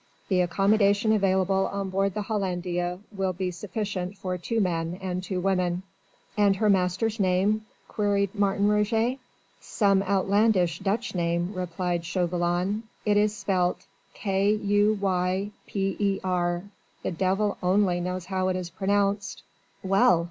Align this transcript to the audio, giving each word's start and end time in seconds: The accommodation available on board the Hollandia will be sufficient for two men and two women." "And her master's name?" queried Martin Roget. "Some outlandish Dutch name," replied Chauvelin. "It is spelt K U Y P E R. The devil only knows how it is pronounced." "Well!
The 0.29 0.41
accommodation 0.41 1.13
available 1.13 1.67
on 1.71 1.91
board 1.91 2.15
the 2.15 2.23
Hollandia 2.23 2.97
will 3.11 3.33
be 3.33 3.51
sufficient 3.51 4.17
for 4.17 4.35
two 4.35 4.59
men 4.59 4.97
and 4.99 5.21
two 5.21 5.39
women." 5.39 5.83
"And 6.35 6.55
her 6.55 6.71
master's 6.71 7.19
name?" 7.19 7.67
queried 7.87 8.33
Martin 8.33 8.67
Roget. 8.67 9.19
"Some 9.59 10.01
outlandish 10.01 10.79
Dutch 10.79 11.13
name," 11.13 11.53
replied 11.53 12.03
Chauvelin. 12.03 12.81
"It 13.05 13.15
is 13.15 13.37
spelt 13.37 13.85
K 14.15 14.49
U 14.55 14.97
Y 14.99 15.51
P 15.67 15.95
E 15.99 16.19
R. 16.23 16.63
The 17.03 17.11
devil 17.11 17.59
only 17.61 17.99
knows 17.99 18.25
how 18.25 18.47
it 18.47 18.55
is 18.55 18.71
pronounced." 18.71 19.43
"Well! 19.83 20.19